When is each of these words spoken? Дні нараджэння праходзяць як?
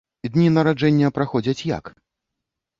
Дні 0.37 0.47
нараджэння 0.55 1.13
праходзяць 1.19 1.67
як? 1.77 1.95